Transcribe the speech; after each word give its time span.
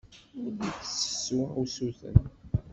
Ur 0.39 0.49
d-ittessu 0.59 1.41
usuten. 1.61 2.17